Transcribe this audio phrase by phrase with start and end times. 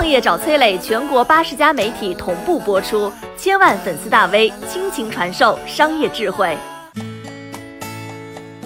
[0.00, 6.56] 创业找崔磊，全国八十家媒体同步播出，千万粉丝大 V 倾情传授商业智慧。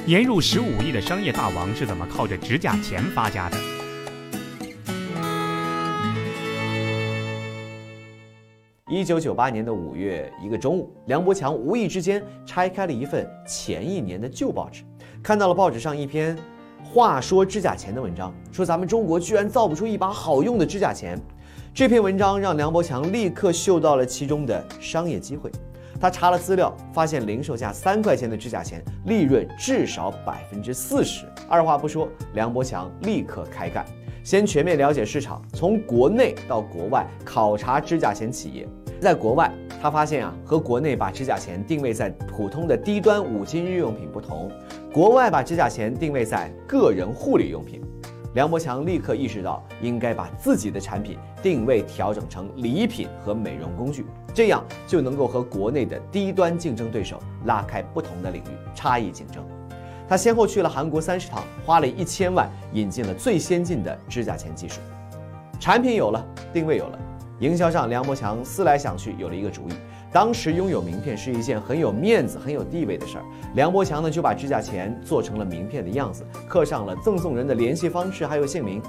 [0.07, 3.57] 年入十五亿的商业大王是怎么靠着指甲钳发家的？
[8.89, 14.85] 一九九八年的五月一个中午，梁伯强无意之间拆开了一份前一年的旧报纸，
[15.21, 16.39] 看到了报纸上一篇
[16.85, 21.19] “话说指甲钳”的文章，说咱们中国居然造不出一把好用的指甲钳。
[21.75, 25.51] 这篇文章让梁博强立刻嗅到了其中的商业机会。
[26.01, 31.25] 他查了资料，发现零售价三块钱的指甲钳利润至少百分之四十。
[31.49, 33.85] 二话不说，梁博强立刻开干，
[34.23, 38.69] 先全面了解市场，从国内到国外考察指甲钳企业。
[39.05, 44.51] 在国外，他发现啊，和国内把指甲钳定位在普通的低端五金日用品不同，
[44.91, 47.83] 国外把指甲钳定位在个人护理用品。
[48.33, 59.45] 梁博强立刻意识到，应该把自己的产品定位调整成礼品和美容工具，这样就能够和国内的低端竞争对手拉开不同的领域差异竞争。
[60.09, 64.81] 他先后去了韩国三十趟，花了一千万引进了最先进的指甲钳技术，
[65.61, 66.99] 产品有了，定位有了，
[67.45, 69.73] 营销上梁伯强思来想去有了一个主意。
[70.11, 73.25] 当时拥有名片是一件很有面子、很有地位的事儿。
[73.55, 78.81] 梁伯强呢就把指甲钳做成了名片的样子，刻上了赠送人的联系方式还有姓名。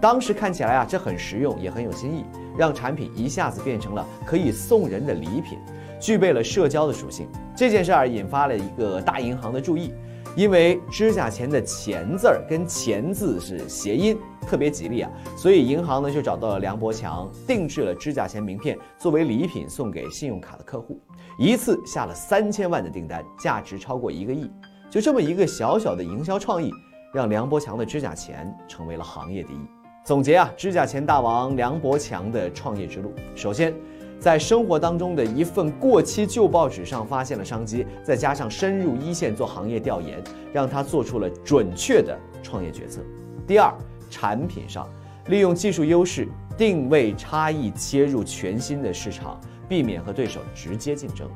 [0.00, 2.24] 当时看起来啊，这很实用，也很有新意，
[2.58, 5.56] 让产品一下子变成了可以送人的礼品，
[6.00, 7.28] 具备了社交的属性。
[7.54, 9.94] 这件事儿引发了一个大银行的注意。
[10.34, 20.98] 因为指甲钳的“钳”字儿跟“钱”字是谐音，特别吉利啊，所以银行呢就找到了梁博强，定制了指甲钳名片作为礼品送给信用卡的客户，
[21.38, 24.50] 一次下了三千万的订单，价值超过一个亿。
[24.90, 26.70] 就这么一个小小的营销创意，
[27.12, 29.58] 让梁博强的指甲钳成为了行业第一。
[30.02, 33.74] 总结啊，指甲钳大王梁博强的创业之路，首先。
[34.22, 43.00] 在生活当中的一份过期旧报纸上发现了商机，再加上深入一线做行业调研，让他做出了准确的创业决策。
[43.48, 43.74] 第二，
[44.08, 44.88] 产品上
[45.26, 51.28] 利用技术优势、定位差异切入全新的市场，避免和对手直接竞争。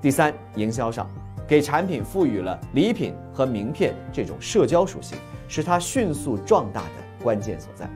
[0.00, 1.08] 第三，营销上
[1.46, 5.16] 给产品赋予了礼品和名片这种社交属性，
[5.46, 7.88] 是他迅速壮大的关键所在。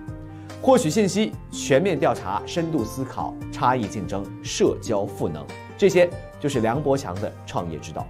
[0.60, 5.44] 获取信息、全面调查、深度思考、差异竞争、社交赋能，
[5.76, 8.06] 这些就是梁博强的创业之道。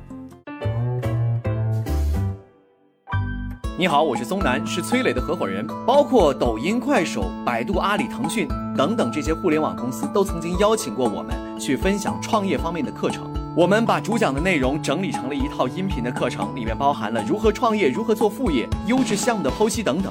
[3.79, 5.67] 你好，我是松南，是崔磊的合伙人。
[5.87, 13.31] 包括抖音、快手、百度、阿里、腾讯等等这些互联网公司，都曾经邀请过我们去分享创业方面的课程。
[13.55, 20.11] 我们把主讲的内容整理成了一套音频的课程，里面包含了如何创业、如何做副业、优质项目的剖析等等。